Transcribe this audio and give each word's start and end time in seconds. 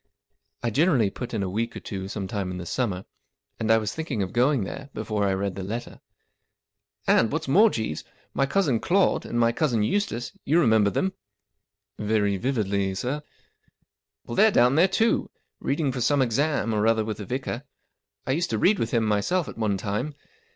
I 0.63 0.71
generally 0.71 1.11
put 1.11 1.31
in 1.31 1.43
a 1.43 1.47
week 1.47 1.75
or 1.75 1.79
two 1.79 2.07
some 2.07 2.27
time 2.27 2.49
in 2.49 2.57
the 2.57 2.65
summer, 2.65 3.05
and 3.59 3.69
I 3.69 3.77
was 3.77 3.93
thinking 3.93 4.23
of 4.23 4.33
going 4.33 4.63
there 4.63 4.89
before 4.95 5.25
I 5.25 5.35
read 5.35 5.53
the 5.53 5.61
letter." 5.61 6.01
And, 7.05 7.31
what's 7.31 7.47
more, 7.47 7.69
Jeeves, 7.69 8.03
my 8.33 8.47
cousin 8.47 8.79
Claude, 8.79 9.27
and 9.27 9.39
my 9.39 9.51
cousin 9.51 9.83
Eustace 9.83 10.31
—you 10.43 10.59
re¬ 10.59 10.67
member 10.67 10.89
them?"" 10.89 11.13
Very 11.99 12.37
vividly, 12.37 12.93
sir/'." 12.95 13.21
Well, 14.25 14.33
they're 14.33 14.49
down 14.49 14.73
there, 14.73 14.87
too, 14.87 15.29
reading 15.59 15.91
for 15.91 16.01
some 16.01 16.23
exam, 16.23 16.73
or 16.73 16.87
other 16.87 17.05
with 17.05 17.17
the 17.17 17.25
vicar. 17.25 17.61
I 18.25 18.31
used 18.31 18.49
to 18.49 18.57
read 18.57 18.79
with 18.79 18.89
him 18.89 19.05
myself 19.05 19.47
at 19.47 19.55
one 19.59 19.77
time. 19.77 20.15